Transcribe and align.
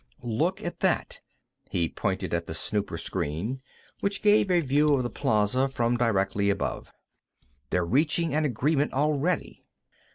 "Look 0.23 0.63
at 0.63 0.79
that." 0.79 1.19
He 1.69 1.87
pointed 1.87 2.33
at 2.33 2.47
the 2.47 2.55
snooper 2.55 2.97
screen, 2.97 3.61
which 3.99 4.23
gave 4.23 4.49
a 4.49 4.59
view 4.61 4.95
of 4.95 5.03
the 5.03 5.11
plaza 5.11 5.69
from 5.69 5.95
directly 5.95 6.49
above. 6.49 6.91
"They're 7.69 7.85
reaching 7.85 8.33
an 8.33 8.43
agreement 8.43 8.93
already." 8.93 9.63